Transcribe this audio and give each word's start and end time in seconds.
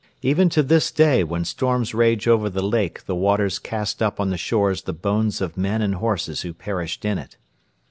Even 0.23 0.49
to 0.49 0.63
this 0.63 0.89
day 0.89 1.23
when 1.23 1.45
storms 1.45 1.93
rage 1.93 2.27
over 2.27 2.49
the 2.49 2.63
lake 2.63 3.05
the 3.05 3.13
waters 3.13 3.59
cast 3.59 4.01
up 4.01 4.19
on 4.19 4.31
the 4.31 4.35
shores 4.35 4.81
the 4.81 4.93
bones 4.93 5.41
of 5.41 5.57
men 5.57 5.79
and 5.83 5.93
horses 5.93 6.41
who 6.41 6.55
perished 6.55 7.05
in 7.05 7.19
it. 7.19 7.37